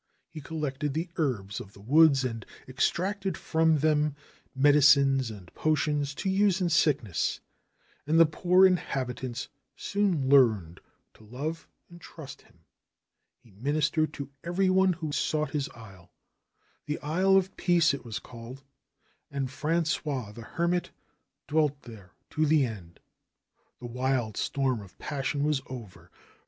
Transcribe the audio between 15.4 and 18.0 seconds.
his isle. The Isle of Peace